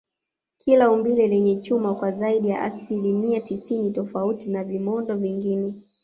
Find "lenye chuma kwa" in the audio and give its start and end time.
1.27-2.11